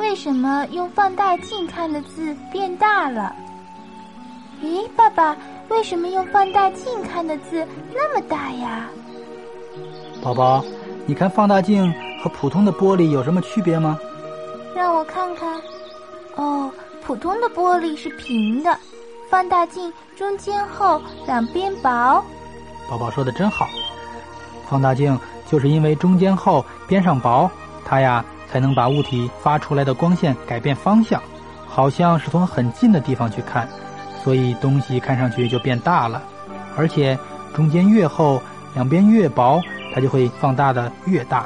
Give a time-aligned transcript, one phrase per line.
[0.00, 3.36] 为什么用放大镜看的字变大了？
[4.62, 5.36] 咦，爸爸，
[5.68, 8.88] 为什么用放大镜看的字那么大呀？
[10.22, 10.64] 宝宝，
[11.04, 11.92] 你看放大镜
[12.24, 13.98] 和普通的玻璃有什么区别吗？
[14.74, 15.60] 让我看看。
[16.34, 16.72] 哦，
[17.04, 18.74] 普通的玻璃是平的，
[19.28, 22.24] 放大镜中间厚，两边薄。
[22.88, 23.68] 宝宝说的真好。
[24.66, 27.50] 放大镜就是因为中间厚，边上薄，
[27.84, 31.22] 它呀才能把物体发出来的光线改变方向，
[31.68, 33.68] 好像是从很近的地方去看，
[34.24, 36.22] 所以东西看上去就变大了。
[36.76, 37.18] 而且
[37.54, 38.42] 中间越厚，
[38.74, 39.60] 两边越薄。
[39.92, 41.44] 它就会放大的越大。